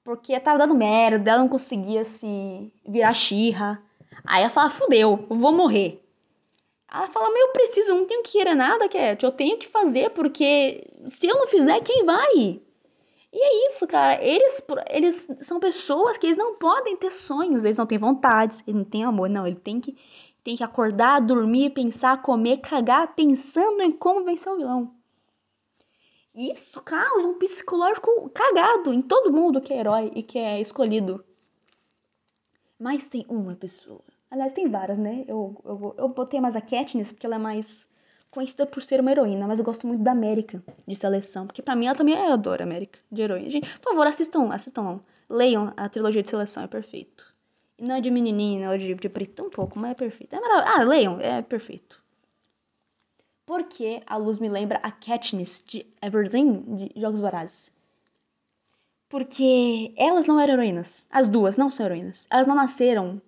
[0.01, 3.83] Porque tava dando merda, ela não conseguia se virar xirra.
[4.23, 6.01] Aí ela fala, fudeu, eu vou morrer.
[6.89, 9.25] Ela fala, mas eu preciso, não tenho que querer nada, Cat.
[9.25, 12.61] Eu tenho que fazer, porque se eu não fizer, quem vai?
[13.39, 14.19] E é isso, cara.
[14.19, 18.75] Eles, eles são pessoas que eles não podem ter sonhos, eles não têm vontades, eles
[18.75, 19.29] não têm amor.
[19.29, 19.95] Não, ele tem que,
[20.43, 24.91] tem que acordar, dormir, pensar, comer, cagar, pensando em como vencer o vilão.
[26.33, 31.23] Isso causa um psicológico cagado em todo mundo que é herói e que é escolhido.
[32.79, 34.01] Mas tem uma pessoa.
[34.31, 35.25] Aliás, tem várias, né?
[35.27, 37.87] Eu, eu, eu botei mais a Katniss porque ela é mais
[38.37, 41.75] conhecida por ser uma heroína, mas eu gosto muito da América de seleção, porque para
[41.75, 43.49] mim ela também é adora América de heroína.
[43.49, 47.33] Gente, por favor, assistam, assistam, leiam a trilogia de seleção, é perfeito.
[47.79, 50.35] E não é de menininha ou de, de preto, um pouco, mas é perfeito.
[50.35, 50.79] É maravilhoso.
[50.79, 51.99] Ah, leiam, é perfeito.
[53.43, 57.73] Porque a luz me lembra a Katniss de Everdeen, de Jogos Vorazes.
[59.09, 61.07] Porque elas não eram heroínas.
[61.09, 62.27] As duas não são heroínas.
[62.29, 63.19] Elas não nasceram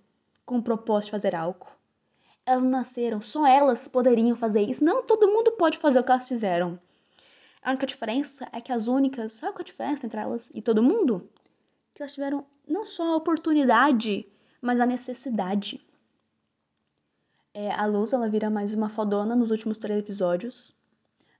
[0.45, 1.65] com o propósito de fazer algo.
[2.49, 4.83] Elas nasceram, só elas poderiam fazer isso.
[4.83, 6.79] Não todo mundo pode fazer o que elas fizeram.
[7.62, 9.33] A única diferença é que as únicas.
[9.33, 11.29] Sabe qual é a diferença entre elas e todo mundo?
[11.93, 14.27] Que elas tiveram não só a oportunidade,
[14.59, 15.79] mas a necessidade.
[17.53, 20.73] É, a Luz, ela vira mais uma fodona nos últimos três episódios.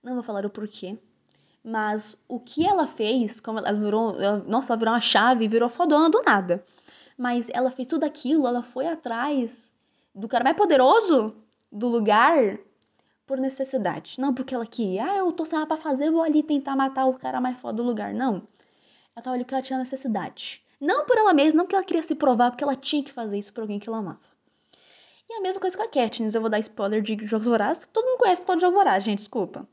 [0.04, 0.96] Não vou falar o porquê.
[1.64, 4.22] Mas o que ela fez, como ela virou.
[4.22, 6.64] Ela, nossa, ela virou uma chave e virou fodona do nada.
[7.18, 9.74] Mas ela fez tudo aquilo, ela foi atrás
[10.14, 11.36] do cara mais poderoso
[11.72, 12.60] do lugar
[13.26, 14.16] por necessidade.
[14.20, 17.06] Não porque ela queria, ah, eu tô sem nada pra fazer, vou ali tentar matar
[17.06, 18.14] o cara mais foda do lugar.
[18.14, 18.42] Não.
[19.16, 20.64] Ela tava ali porque ela tinha necessidade.
[20.80, 23.38] Não por ela mesma, não porque ela queria se provar, porque ela tinha que fazer
[23.38, 24.20] isso por alguém que ela amava.
[25.30, 28.06] E a mesma coisa com a Katniss, eu vou dar spoiler de Jogos Vorazes, todo
[28.06, 29.68] mundo conhece todo Jogos Vorazes, gente, desculpa.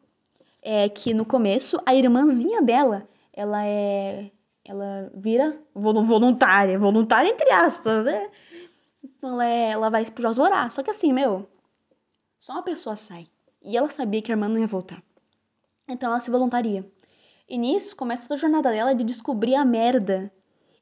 [0.60, 4.30] É que no começo, a irmãzinha dela, ela é...
[4.68, 8.28] Ela vira voluntária, voluntária entre aspas, né?
[9.22, 10.74] Ela, é, ela vai pro Vorazes.
[10.74, 11.48] Só que assim, meu,
[12.38, 13.28] só uma pessoa sai.
[13.62, 15.02] E ela sabia que a irmã não ia voltar.
[15.88, 16.88] Então ela se voluntaria.
[17.48, 20.32] E nisso começa a jornada dela de descobrir a merda.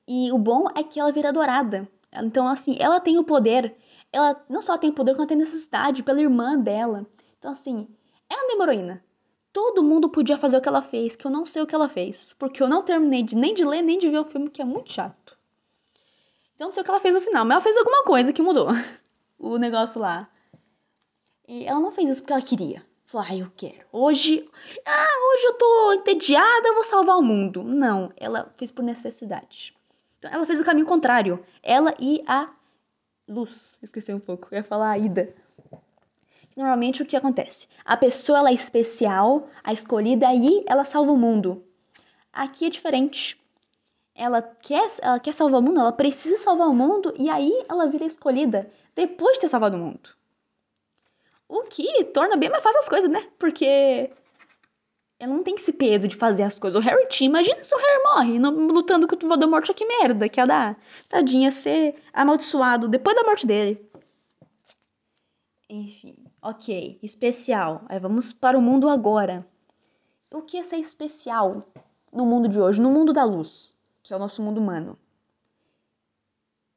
[0.07, 1.88] E o bom é que ela vira dourada.
[2.12, 3.77] Então, assim, ela tem o poder
[4.14, 7.05] ela não só tem poder, como ela tem necessidade pela irmã dela.
[7.37, 7.88] Então, assim,
[8.31, 9.05] é uma heroína.
[9.53, 11.88] Todo mundo podia fazer o que ela fez, que eu não sei o que ela
[11.88, 12.35] fez.
[12.38, 14.64] Porque eu não terminei de, nem de ler, nem de ver o filme, que é
[14.64, 15.34] muito chato.
[16.54, 18.42] Então, não sei o que ela fez no final, mas ela fez alguma coisa que
[18.42, 18.68] mudou
[19.38, 20.28] o negócio lá.
[21.46, 22.84] E ela não fez isso porque ela queria.
[23.06, 23.86] Falou, ah, eu quero.
[23.92, 24.48] Hoje,
[24.86, 27.62] ah, hoje eu tô entediada, eu vou salvar o mundo.
[27.62, 29.74] Não, ela fez por necessidade.
[30.18, 31.44] Então, ela fez o caminho contrário.
[31.62, 32.50] Ela e a
[33.28, 33.78] luz.
[33.82, 34.48] Esqueci um pouco.
[34.50, 35.34] Eu ia falar a ida.
[36.56, 37.68] Normalmente o que acontece?
[37.84, 41.64] A pessoa ela é especial, a escolhida, aí ela salva o mundo.
[42.32, 43.40] Aqui é diferente.
[44.14, 47.88] Ela quer, ela quer salvar o mundo, ela precisa salvar o mundo e aí ela
[47.88, 50.11] vira escolhida depois de ter salvado o mundo.
[51.48, 53.29] O que torna bem mais fácil as coisas, né?
[53.38, 54.11] Porque
[55.18, 56.81] ela não tem esse peso de fazer as coisas.
[56.81, 58.38] O Harry tinha, imagina se o Harry morre
[58.72, 60.79] lutando com o Voldemort, que merda que ia dar.
[61.09, 63.90] Tadinha, ser amaldiçoado depois da morte dele.
[65.68, 67.83] Enfim, ok, especial.
[67.88, 69.46] Aí vamos para o mundo agora.
[70.33, 71.61] O que é ser especial
[72.12, 73.73] no mundo de hoje, no mundo da luz,
[74.04, 74.96] que é o nosso mundo humano?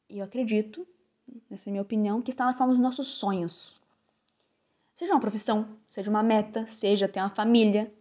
[0.09, 0.87] E eu acredito,
[1.47, 3.79] nessa é minha opinião, que está na forma dos nossos sonhos.
[4.95, 7.93] Seja uma profissão, seja uma meta, seja ter uma família,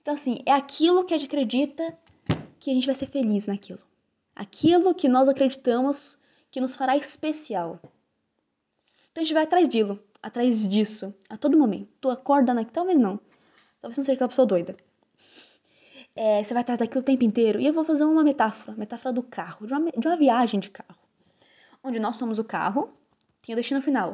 [0.00, 1.96] então, assim, é aquilo que a gente acredita
[2.58, 3.80] que a gente vai ser feliz naquilo.
[4.34, 6.18] Aquilo que nós acreditamos
[6.50, 7.78] que nos fará especial.
[9.10, 11.88] Então a gente vai atrás dilo, atrás disso, a todo momento.
[12.00, 13.20] Tu acorda naquilo, talvez não.
[13.80, 14.76] Talvez não seja aquela pessoa doida.
[16.22, 17.58] É, você vai atrás daquilo o tempo inteiro.
[17.58, 20.68] E eu vou fazer uma metáfora, metáfora do carro, de uma, de uma viagem de
[20.68, 21.00] carro.
[21.82, 22.92] Onde nós somos o carro,
[23.40, 24.12] tem o destino final.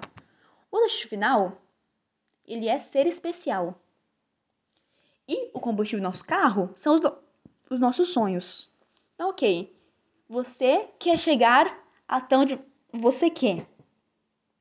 [0.70, 1.60] O destino final,
[2.46, 3.82] ele é ser especial.
[5.26, 7.00] E o combustível do nosso carro são os,
[7.68, 8.72] os nossos sonhos.
[9.16, 9.76] Então, ok.
[10.28, 12.56] Você quer chegar até onde
[12.92, 13.66] você quer.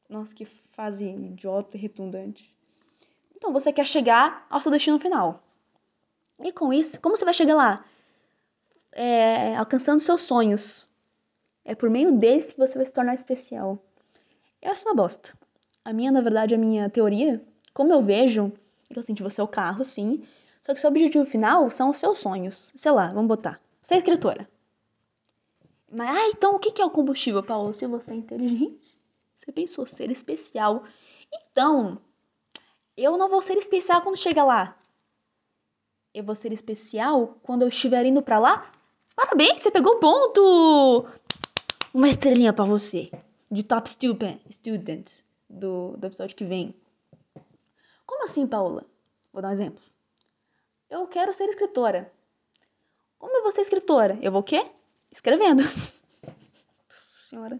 [0.09, 2.51] Nossa, que fase idiota e redundante.
[3.35, 5.43] Então, você quer chegar ao seu destino final.
[6.39, 7.85] E com isso, como você vai chegar lá?
[8.91, 10.89] É, alcançando seus sonhos.
[11.63, 13.83] É por meio deles que você vai se tornar especial.
[14.61, 15.33] Eu acho uma bosta.
[15.83, 17.43] A minha, na verdade, a minha teoria,
[17.73, 18.51] como eu vejo,
[18.89, 20.23] é que eu sinto você é o carro, sim,
[20.63, 22.71] só que seu objetivo final são os seus sonhos.
[22.75, 23.61] Sei lá, vamos botar.
[23.81, 24.49] Ser escritora.
[25.91, 27.73] Mas, ah, então o que é o combustível, Paulo?
[27.73, 28.95] Se você é inteligente,
[29.33, 30.83] você pensou ser especial.
[31.31, 32.01] Então,
[32.97, 34.75] eu não vou ser especial quando chegar lá.
[36.15, 38.71] Eu vou ser especial quando eu estiver indo para lá.
[39.17, 41.05] Parabéns, você pegou ponto!
[41.93, 43.11] Uma estrelinha para você.
[43.51, 46.73] De top student, student do, do episódio que vem.
[48.05, 48.85] Como assim, Paula?
[49.33, 49.83] Vou dar um exemplo.
[50.89, 52.09] Eu quero ser escritora.
[53.19, 54.17] Como eu vou ser escritora?
[54.21, 54.65] Eu vou o quê?
[55.11, 55.63] Escrevendo.
[56.87, 57.59] Senhora.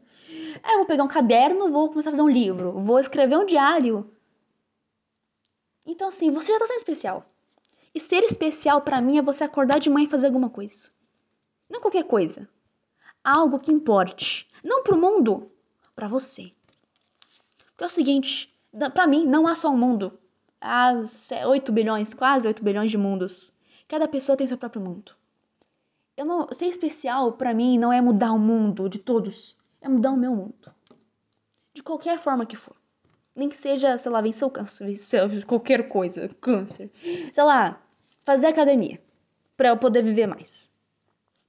[0.63, 3.46] É, eu vou pegar um caderno, vou começar a fazer um livro, vou escrever um
[3.46, 4.10] diário.
[5.86, 7.35] Então, assim, você já tá sendo especial.
[7.95, 10.91] E ser especial para mim é você acordar de manhã e fazer alguma coisa.
[11.69, 12.49] Não qualquer coisa.
[13.23, 14.49] Algo que importe.
[14.62, 15.49] Não pro mundo,
[15.95, 16.51] para você.
[17.69, 18.53] Porque é o seguinte,
[18.93, 20.19] para mim não há só um mundo.
[20.60, 20.91] Há
[21.47, 23.53] 8 bilhões, quase 8 bilhões de mundos.
[23.88, 25.13] Cada pessoa tem seu próprio mundo.
[26.17, 30.12] Eu não, ser especial para mim não é mudar o mundo de todos, é mudar
[30.12, 30.73] o meu mundo.
[31.73, 32.75] De qualquer forma que for.
[33.34, 36.89] Nem que seja, sei lá, vencer o câncer, vencer qualquer coisa, câncer.
[37.31, 37.85] Sei lá,
[38.26, 39.00] fazer academia
[39.56, 40.72] para eu poder viver mais.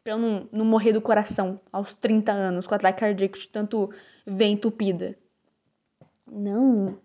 [0.04, 3.90] Pra eu não, não morrer do coração aos 30 anos com ataque cardíaco de tanto
[4.24, 5.18] ver entupida.
[6.24, 7.00] Não.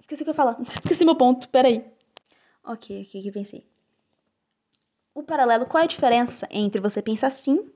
[0.00, 0.58] Esqueci o que eu ia falar.
[0.62, 1.48] Esqueci meu ponto.
[1.50, 1.84] Peraí.
[2.64, 3.66] Ok, ok, que pensei.
[5.14, 7.70] O paralelo, qual é a diferença entre você pensar assim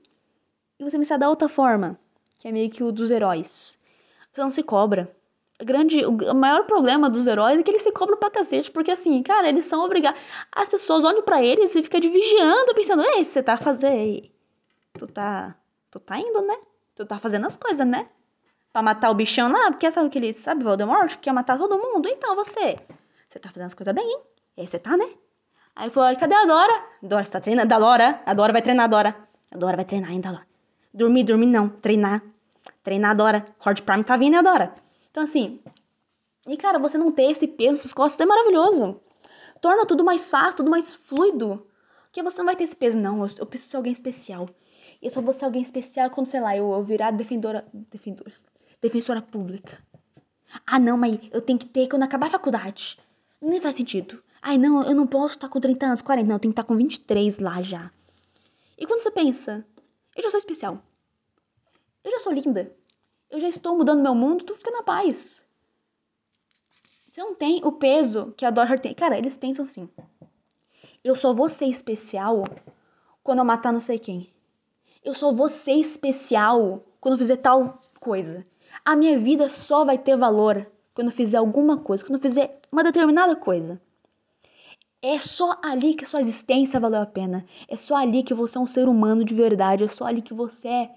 [0.79, 1.99] e você pensar da outra forma?
[2.39, 3.79] Que é meio que o dos heróis.
[4.31, 5.15] Você não se cobra.
[5.59, 9.23] Grande, o maior problema dos heróis é que eles se cobram pra cacete, porque assim,
[9.23, 10.21] cara, eles são obrigados.
[10.51, 14.29] As pessoas olham para eles e ficam de vigiando, pensando, ei, você tá fazendo.
[14.97, 15.55] Tu tá.
[15.89, 16.57] Tu tá indo, né?
[16.95, 18.07] Tu tá fazendo as coisas, né?
[18.71, 21.79] Pra matar o bichão lá, porque sabe que ele sabe, Voldemort, que quer matar todo
[21.79, 22.07] mundo.
[22.07, 22.77] Então você.
[23.27, 24.19] Você tá fazendo as coisas bem, hein?
[24.57, 25.09] E você tá, né?
[25.75, 26.83] Aí falou, cadê a Dora?
[27.01, 27.67] Dora, você tá treinando?
[27.67, 28.21] Da Dora?
[28.25, 29.15] A Dora vai treinar, a Dora.
[29.51, 30.47] A Dora vai treinar ainda, Dora.
[30.93, 31.69] Dormir, dormir não.
[31.69, 32.21] Treinar.
[32.83, 33.45] Treinar a Dora.
[33.65, 34.86] Horde Prime tá vindo, a Dora.
[35.17, 35.59] Então, assim.
[36.47, 39.01] E, cara, você não ter esse peso nas costas é maravilhoso.
[39.59, 41.65] Torna tudo mais fácil, tudo mais fluido.
[42.03, 42.99] Porque você não vai ter esse peso.
[42.99, 44.47] Não, eu, eu preciso ser alguém especial.
[45.01, 47.67] E eu só vou ser alguém especial quando, sei lá, eu, eu virar defendora.
[47.73, 48.31] Defendora.
[48.79, 49.83] Defensora pública.
[50.67, 52.99] Ah, não, mas eu tenho que ter quando acabar a faculdade.
[53.41, 54.23] Nem faz sentido.
[54.39, 56.67] Ai, não, eu não posso estar com 30 anos, 40, não, eu tenho que estar
[56.67, 57.91] com 23 lá já.
[58.77, 59.65] E quando você pensa,
[60.15, 60.79] eu já sou especial.
[62.03, 62.71] Eu já sou linda.
[63.29, 65.45] Eu já estou mudando meu mundo, tu fica na paz.
[67.11, 68.93] Você não tem o peso que a Dorothy tem.
[68.93, 69.89] Cara, eles pensam assim.
[71.03, 72.43] Eu só vou ser especial
[73.23, 74.31] quando eu matar não sei quem.
[75.03, 78.45] Eu só vou ser especial quando eu fizer tal coisa.
[78.85, 82.59] A minha vida só vai ter valor quando eu fizer alguma coisa, quando eu fizer
[82.71, 83.81] uma determinada coisa.
[85.01, 87.45] É só ali que sua existência valeu a pena.
[87.67, 89.83] É só ali que você é um ser humano de verdade.
[89.83, 90.91] É só ali que você é,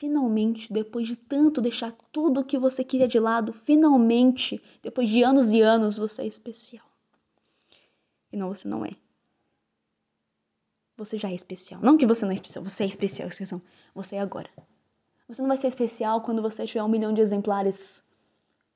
[0.00, 5.22] finalmente, depois de tanto deixar tudo o que você queria de lado, finalmente, depois de
[5.22, 6.86] anos e anos, você é especial.
[8.32, 8.92] E não, você não é.
[10.96, 11.82] Você já é especial.
[11.82, 13.28] Não que você não é especial, você é especial.
[13.94, 14.48] Você é agora.
[15.28, 18.02] Você não vai ser especial quando você tiver um milhão de exemplares.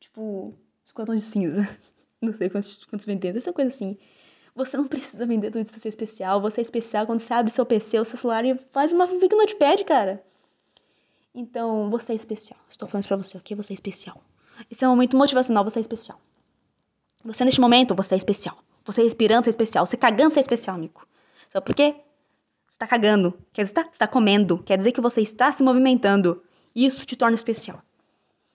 [0.01, 0.55] Tipo,
[0.89, 1.79] 50 tons de cinza.
[2.21, 3.99] Não sei quantos, quantos vendendo, essa coisa assim.
[4.55, 6.41] Você não precisa vender tudo isso pra ser especial.
[6.41, 9.35] Você é especial quando você abre seu PC ou seu celular e faz uma fanfic
[9.35, 10.25] notepad, cara.
[11.35, 12.59] Então, você é especial.
[12.71, 13.57] Estou falando isso pra você, ok?
[13.57, 14.23] Você é especial.
[14.71, 16.21] Esse é um momento motivacional, você é especial.
[17.25, 18.57] Você, neste momento, você é especial.
[18.85, 19.87] Você respirando, você é especial.
[19.87, 21.07] Você cagando, você é especial, amigo.
[21.49, 21.97] Sabe por quê?
[22.69, 23.37] Você tá cagando.
[23.53, 24.63] Quer dizer, você tá comendo.
[24.63, 26.43] Quer dizer que você está se movimentando.
[26.75, 27.83] Isso te torna especial.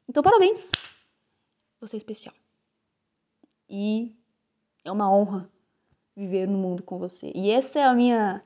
[0.07, 0.71] Então, parabéns.
[1.81, 2.35] Você é especial.
[3.69, 4.13] E
[4.83, 5.49] é uma honra
[6.15, 7.31] viver no mundo com você.
[7.35, 8.43] E essa é a minha.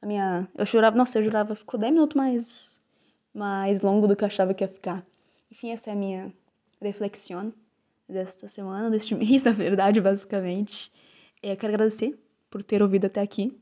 [0.00, 0.48] A minha.
[0.54, 0.96] Eu jurava.
[0.96, 1.54] Nossa, eu jurava.
[1.54, 2.83] Ficou 10 minutos mais.
[3.34, 5.04] Mais longo do que eu achava que ia ficar.
[5.50, 6.32] Enfim, essa é a minha
[6.80, 7.52] reflexão
[8.08, 10.92] desta semana, deste mês, na verdade, basicamente.
[11.42, 12.18] É, eu quero agradecer
[12.50, 13.58] por ter ouvido até aqui.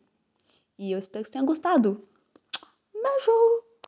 [0.79, 2.07] E eu espero que você tenha gostado.
[2.93, 3.72] Beijo!